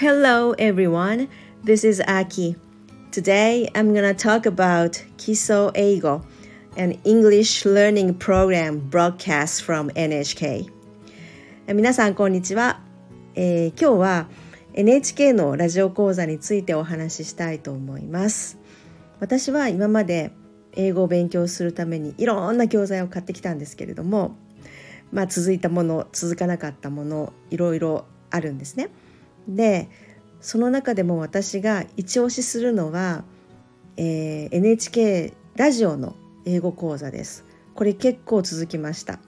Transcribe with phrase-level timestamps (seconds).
[0.00, 1.28] Hello everyone,
[1.62, 2.56] this is Aki.
[3.12, 6.24] Today I'm gonna talk about Kiso Eigo,
[6.78, 10.70] an English learning program broadcast from NHK.
[11.66, 12.80] 皆さんこんにちは、
[13.34, 14.28] えー、今日は
[14.72, 18.56] NHK のラジオ講座についてお話ししたいと思います。
[19.18, 20.30] 私は今まで
[20.72, 24.34] 英語を勉強するためにいろんな教材を買ってきたんですけれども、
[25.12, 28.88] まあ、続いたもの続かなかったものいろいろあるんですね。
[29.48, 29.88] で
[30.40, 33.24] その中でも私が一押しするのは、
[33.96, 37.44] えー、NHK ラジオの英語講座です。
[37.74, 39.18] これ結構続きました。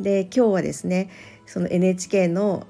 [0.00, 1.10] で今日はですね
[1.46, 2.66] その NHK の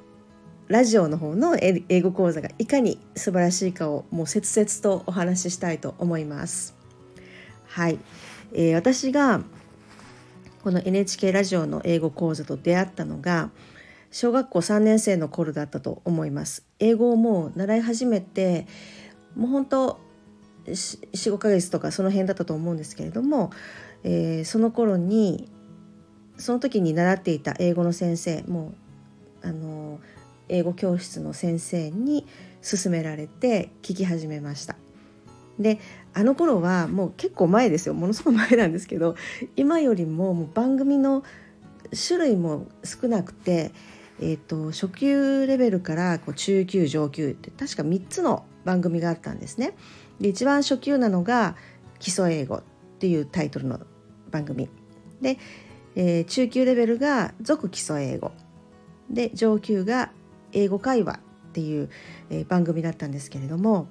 [0.68, 6.74] ラジオの方の英語講座がいかに素晴らしいかをもう切々とお話ししたいと思います。
[7.66, 7.98] はい、
[8.52, 9.42] えー、私が
[10.64, 13.50] この NHK ラジオの英語講座と出会ったのが
[14.10, 18.66] 小学校3年生の頃だったと思います英語をもう習い始めて
[19.34, 20.00] もう本当
[20.66, 23.50] 45ヶ月とかその辺だったと思うんですけれども、
[24.02, 25.48] えー、その頃に
[26.38, 28.74] その時に習っていた英語の先生も
[29.42, 30.00] うあの
[30.48, 32.26] 英語教室の先生に
[32.62, 34.76] 勧められて聞き始めました。
[35.58, 35.78] で
[36.12, 39.16] あの頃はもう結構前ですよものすごい前なんですけど
[39.56, 41.22] 今よりももう番組の
[42.06, 43.72] 種類も少なくて
[44.20, 49.74] えーと、初級レベルからこう中級上級って確か3つの番組があったんですね。
[50.20, 51.56] で一番初級なのが
[51.98, 52.62] 「基礎英語」っ
[52.98, 53.80] ていうタイトルの
[54.30, 54.68] 番組
[55.20, 55.38] で、
[55.94, 58.32] えー、中級レベルが「続基礎英語」
[59.10, 60.10] で上級が
[60.52, 61.20] 「英語会話」
[61.50, 61.90] っていう、
[62.30, 63.88] えー、番組だったんですけれども、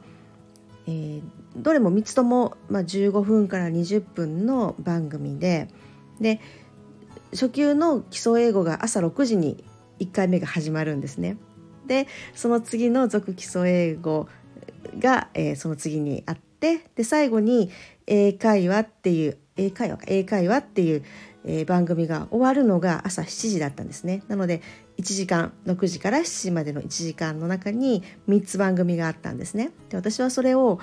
[0.88, 1.22] えー、
[1.56, 5.68] どれも3つとも、まあ、15分から20分の番組で
[6.20, 6.40] で
[7.32, 9.64] 初級の基礎英語が朝6時に
[10.00, 11.38] 1回目が始まるんですね。
[11.88, 14.28] でその次の続基礎英語
[15.00, 17.70] が、えー、その次にあってで最後に
[18.08, 21.04] 英会話っていう英会話英会話っていう、
[21.46, 24.24] えー、番組が終わるのが朝7時だったんですね。
[24.28, 24.62] なので
[24.98, 29.72] 1時間6時から7時までの1時間の中に3つ番組があったんですね。
[29.90, 30.80] で私はそれを、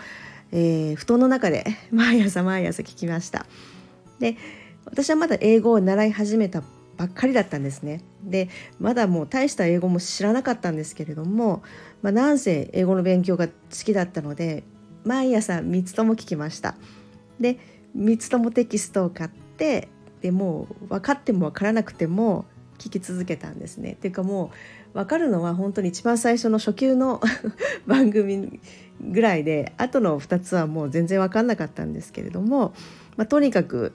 [0.52, 3.46] えー、布団の中で毎朝毎朝聞きました。
[4.18, 4.36] で
[4.84, 6.62] 私はまだ英語を習い始めた
[7.02, 8.00] ばっかりだったんですね。
[8.22, 8.48] で
[8.78, 11.64] まだもう大した英語も知らなかったんですけれども、
[12.00, 13.52] まあ、なんせ英語の勉強が好
[13.84, 14.62] きだったので
[15.02, 16.76] 毎朝3つとも聞きました。
[17.40, 17.58] で
[17.98, 19.88] 3つともテキストを買って
[20.20, 22.44] でもう分かっても分からなくても
[22.78, 23.94] 聞き続けたんですね。
[23.94, 24.52] っていうかも
[24.94, 27.20] う分かるのは本当に一番最初の初級の
[27.84, 28.60] 番組
[29.00, 32.74] ぐらいで後の2つはもう全然分かんなかったんですけれども、
[33.16, 33.92] まあ、とにかく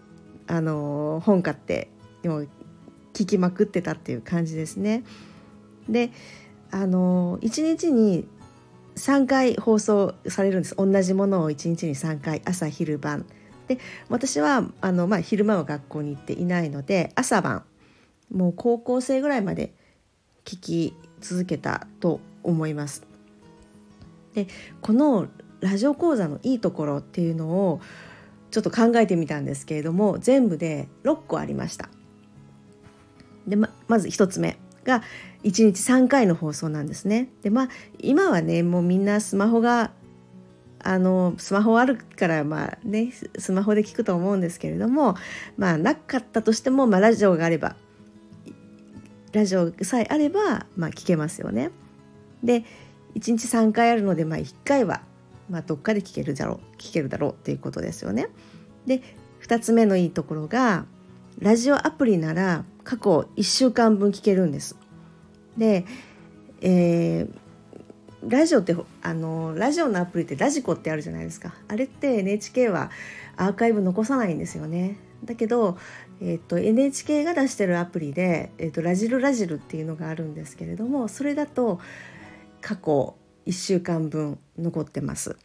[0.48, 1.90] あの本買って
[2.26, 2.50] もう
[3.18, 5.04] 聞きまくってたっていう感じですね。
[5.90, 6.12] で
[6.70, 8.28] あの1日に
[8.96, 13.26] 3回放送されるんです同じものを1日に3回朝昼晩
[13.68, 13.80] で
[14.10, 17.64] 私はあの、まあ、昼間は学校に行っていないので朝晩
[18.32, 19.74] もう高校生ぐらいまで
[20.46, 23.04] 聞き続けたと思います。
[24.36, 24.48] で
[24.82, 25.28] この
[25.62, 27.82] ラジオ講座のいいところっていうのを
[28.52, 31.90] ちょっと考えてみたんですけれども全部で6個ありました。
[33.48, 35.02] でままず1つ目が
[35.44, 37.30] 1日3回の放送なんですね。
[37.44, 37.70] でまあ
[38.00, 39.92] 今はねもうみんなスマホが
[40.80, 45.16] あのスマホあるからまあねスマホで聞くと思うんですけれども
[45.58, 47.76] まあなかったとしても、まあ、ラジオがあれば
[49.34, 51.72] ラジオさえあれば、まあ、聞けますよね。
[52.44, 52.64] で
[53.16, 55.02] 1日3回あるので、まあ、1回は、
[55.50, 58.30] まあ、どっかで聞けるだろう聞けるだろうっていうことですよね。
[58.86, 59.02] で
[59.42, 60.86] 2つ目のいいところが
[61.40, 64.78] ラジオアプリなら過去1週間分聞けるんです。
[65.58, 65.86] で、
[66.62, 67.30] えー、
[68.26, 71.54] ラジオってあのラジオのアプリってラジコってあるじゃないですか。
[71.68, 72.90] あれって NHK は
[73.36, 74.98] アーカイブ残さないんですよね。
[75.26, 75.78] だけど、
[76.22, 81.82] えーと、NHK が出してるアプリで、えーとラジルラジルっていうのがあるんですけれどもそれだと
[82.62, 83.18] 過去
[83.48, 85.36] 1週間分残ってます。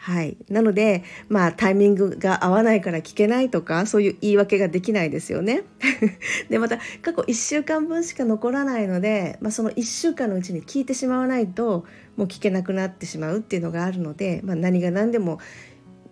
[0.00, 5.64] はい、なのでまあタイミングが合わないから聞けないとかそういう言い訳ができないですよね。
[6.48, 11.84] でまた過去1週間分しか残らないので、まあ、その1週間のうちに聞いてしまわないと
[12.16, 15.40] もう聞けなくなってしまうっていうのがあるので、まあ、何が何でも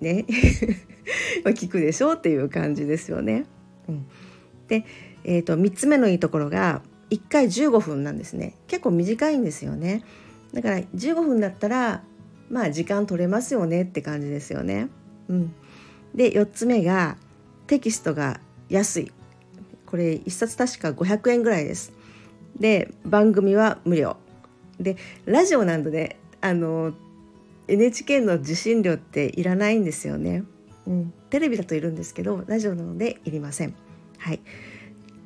[0.00, 0.26] ね
[1.46, 3.44] 聞くでしょうっていう感じですよね。
[3.88, 4.06] うん、
[4.66, 4.84] で、
[5.22, 10.02] えー、と3つ目のいいところが1回15分なんですね結構短いんですよね。
[10.52, 12.02] だから15分だったら
[12.50, 14.88] まあ時間取れますよねって感じですよね。
[15.28, 15.54] うん、
[16.14, 17.16] で4つ目が
[17.66, 19.12] テキストが安い
[19.86, 21.92] これ1冊確か500円ぐらいです。
[22.58, 24.16] で番組は無料
[24.80, 26.92] でラジオなどであの
[27.68, 30.44] NHK の受信料っていらないんですよね。
[30.86, 33.74] うん、テレビだといるんですけどラジオなのでいりません。
[34.18, 34.40] はい、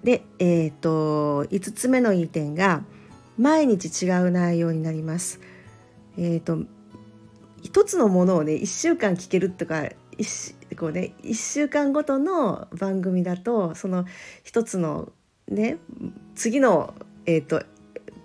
[0.03, 2.83] で、えーと、5つ目のいい点が
[3.39, 5.41] 毎日違う内容になります。
[6.19, 6.65] えーと、
[7.63, 9.85] 一つのものをね1週間聞けるとか
[10.77, 14.05] こう、ね、1週間ごとの番組だとその
[14.45, 15.13] 一つの
[15.49, 15.79] ね
[16.35, 16.95] 次の、
[17.27, 17.63] えーと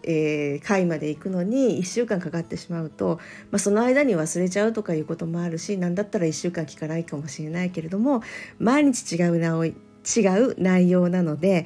[0.03, 3.19] えー、回まで行くのに1週間かかってしまうと、
[3.51, 8.21] まあ、その間に忘れちゃうとかいうこともあるし何だったら1週間聞かないかもしれないけれども
[8.59, 11.65] 毎日違う違う内容なので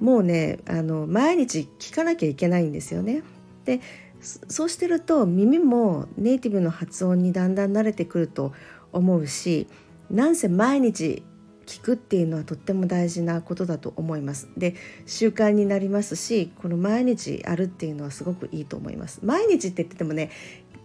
[0.00, 3.22] もうねあの毎日聞かなきゃいけないんですよね。
[3.64, 3.80] で
[4.22, 8.52] そうしてると耳もネイティブの発音にだんだん慣れてくると
[8.92, 9.66] 思うし
[10.10, 11.24] なんせ毎日
[11.66, 14.48] 聞くっていうのはとっても大事なことだと思います。
[14.56, 14.74] で
[15.06, 19.20] 習慣になりますしこの毎日あるっていうのはすごくいいと思います。
[19.22, 20.30] 毎日って言っててもね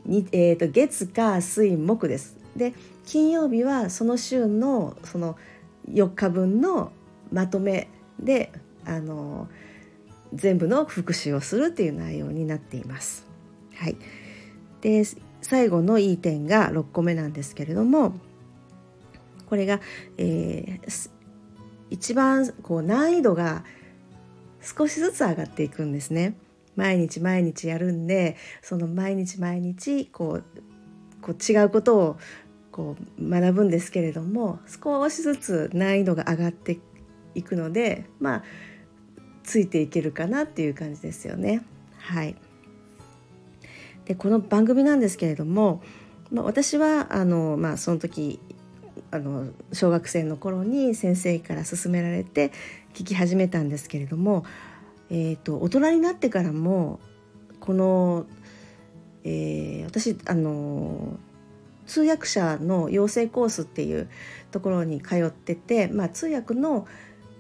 [0.06, 2.38] に、えーと、月火水木です。
[2.56, 2.74] で
[3.06, 5.38] 金曜日はその週のその
[5.90, 6.92] 4日分の
[7.32, 7.90] まとめ
[8.20, 8.52] で
[8.86, 9.48] あの
[10.34, 13.27] 全部の復習をするっていう内容になっています。
[13.78, 13.98] はい、
[14.82, 15.04] で
[15.42, 18.14] 最後のいい点が6個目なんですけれども
[19.48, 19.80] これが、
[20.18, 21.10] えー、
[21.90, 23.64] 一番こう難易度が
[24.62, 26.36] 少しずつ上がっていくんですね。
[26.76, 30.62] 毎日毎日やるんでその毎日毎日こう
[31.22, 32.18] こう違うことを
[32.72, 36.78] こう学ぶんですけれども少しずつ難易度が上がって
[37.34, 38.44] いくのでまあ
[39.44, 41.64] ついていけるかなっていう感じですよね。
[41.98, 42.36] はい、
[44.08, 45.82] でこの番組なんですけれども、
[46.32, 48.40] まあ、私はあの、まあ、その時
[49.12, 52.54] あの小学生の頃に先生から勧められて
[52.94, 54.46] 聞き始めたんですけれども、
[55.10, 57.02] えーと、大人になってからも
[57.60, 58.26] この、
[59.26, 61.18] えー、私あの
[61.86, 64.10] 通訳者の養成コースっていう
[64.52, 66.88] ところに通ってて、まあ、通訳の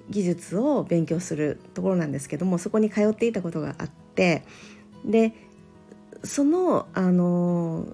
[0.09, 4.43] 技術を勉強するところなんですけどもそこに通っていたことがあって
[5.05, 5.46] で
[6.23, 7.87] そのあの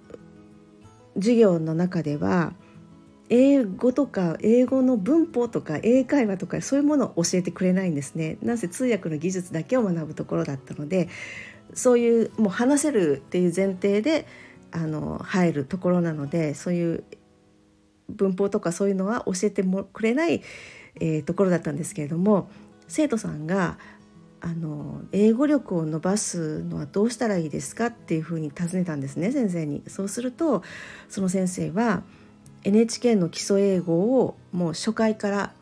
[1.15, 2.53] 授業の中では
[3.29, 8.37] 英語とか英語の文法とか英会話とかそういうものを教えてくれないんですね。
[8.41, 11.09] なぜ通訳の技術だけを学ぶところだったので
[11.73, 14.27] そういうもう話せるっていう前提で
[14.71, 17.03] あの入るところなのでそういう
[18.09, 20.41] 文法とかそういうのは教えてもくれない、
[20.99, 22.49] えー、ところだったんですけれども
[22.87, 23.77] 生徒さんが
[24.45, 29.81] あの英語力を伸ばすのはどうしたらいいですかっていうふうに尋ねたんですね先生に。
[29.87, 30.63] そうすると
[31.07, 32.03] その先生は
[32.65, 35.53] NHK の基礎英語をもう初回から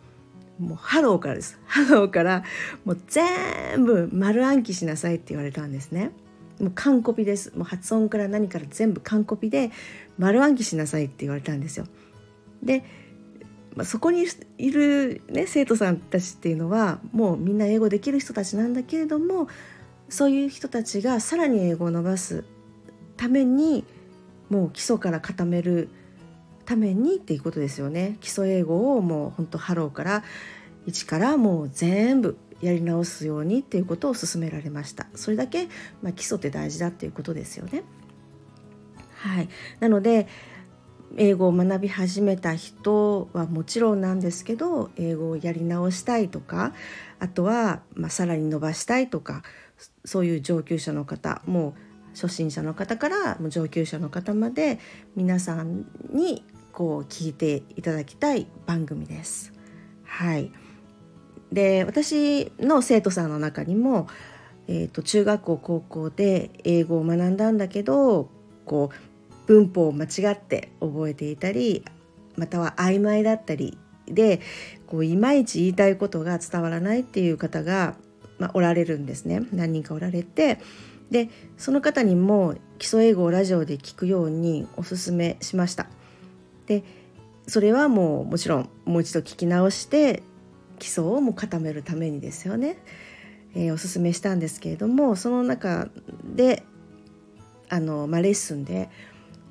[0.57, 1.59] もうハローからです。
[1.67, 2.43] ハローから
[2.83, 6.09] もう全部丸暗記しなさいって言われたんですね。
[6.59, 7.55] もう完コピです。
[7.55, 9.69] もう発音から何から全部完コピで
[10.17, 11.85] 丸暗記しなさいって言われたんですよ。
[12.63, 12.83] で、
[13.75, 14.25] まあ、そこに
[14.57, 19.47] いる、ね、生徒さんたちっていうのはもうみんな英語できる人たちなんだけれども
[20.09, 22.43] そういう人たちがさらに英語を伸ばす
[23.15, 23.85] ために
[24.49, 25.89] もう基礎から固める
[26.65, 28.17] ためにっていうことですよね。
[28.19, 30.23] 基礎英語をもうほんとハローから
[30.85, 35.07] 一からもう全部やり直すようにっていうことを勧められました。
[35.15, 35.67] それだけ、
[36.01, 37.83] まあ、基礎って大事だっていうことですよね。
[39.15, 39.49] はい。
[39.79, 40.27] なので
[41.17, 46.73] 英語を学び始めた人はもちろんなんですけど英語をやり直したいとか
[47.19, 49.43] あとは、まあ、さらに伸ばしたいとか
[50.05, 51.73] そういう上級者の方もう
[52.13, 54.79] 初心者の方から上級者の方まで
[55.15, 59.53] 皆さんにこう聞いていただきたい番組です。
[60.03, 60.51] はい、
[61.51, 64.07] で私の生徒さんの中にも、
[64.67, 68.29] えーと、中学校高校で英語を学んだんだけど
[68.65, 69.10] こう
[69.47, 71.83] 文法を間違って覚えていたり
[72.37, 74.41] または曖昧だったりで
[74.87, 77.95] こういまいち言いたいことが伝わらないっていう方が、
[78.39, 79.41] まあ、おられるんですね。
[79.53, 80.59] 何人かおられて。
[81.11, 85.87] でその方にも基礎英語をラジオで聞くようにおすすめしました。
[86.67, 86.83] で
[87.47, 90.23] それはもうもちろんもう一度聞き直して
[90.79, 92.77] 基礎をも固めるためにですよね、
[93.53, 95.89] えー、おすすめしたんですけれどもその中
[96.23, 96.63] で
[97.67, 98.89] あの、まあ、レッスンで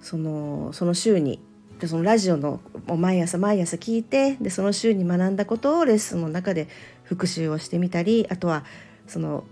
[0.00, 1.40] そのその週に
[1.78, 6.69] でそのラジオの毎朝毎朝聞いてでその週に学んだことをレッスンの中で
[7.04, 8.64] 復習をしてみたりあとは
[9.07, 9.45] その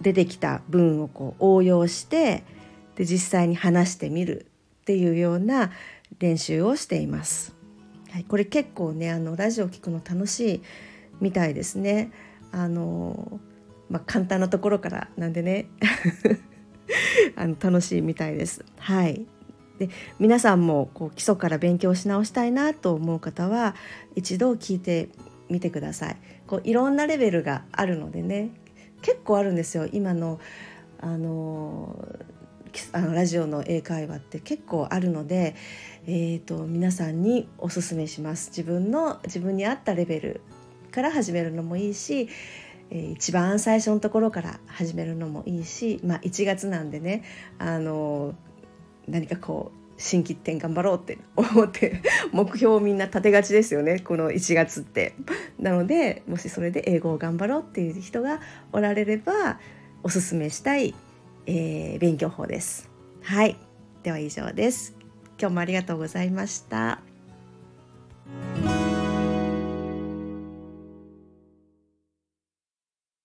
[0.00, 2.44] 出てきた文をこう応用して
[2.94, 4.46] で実際に話してみる
[4.82, 5.72] っていうような
[6.18, 7.54] 練習をしています。
[8.10, 10.62] はい、これ結構ねあのラジオ聞くの楽しい
[11.20, 12.10] みたいですね。
[12.52, 13.40] あの
[13.88, 15.66] まあ、簡単なところからなんでね
[17.36, 18.64] あの楽しいみたいです。
[18.78, 19.26] はい
[19.78, 23.74] で皆さんもこう基礎から勉強し直したいなと思う方は
[24.14, 25.08] 一度聞いて
[25.48, 26.16] みてください。
[26.46, 28.50] こういろんなレベルがあるのでね
[29.00, 30.38] 結構あるんですよ今の
[31.00, 32.04] あの
[32.92, 35.56] あのラジオの英会話って結構あるので、
[36.06, 40.40] えーと、と皆さんにおすすめします自分の自分に合ったレベル
[40.90, 42.28] から始めるのもいいし、
[42.90, 47.22] 一番最初のところから始めるのもいいし、まあ、1月なんでね
[47.58, 48.34] あの
[49.06, 55.14] 何かこう心機一転頑張ろうって思って目標をみんな立てがちですよねこの1月って。
[55.58, 58.40] なのでもしそれで英語を頑張ろうっていう人が
[58.72, 59.60] おられれば
[60.02, 60.94] おすすめしたい、
[61.46, 62.90] えー、勉強法です。
[63.22, 63.56] はい
[64.02, 64.96] では以上です。
[65.38, 67.00] 今日もありがとうございました。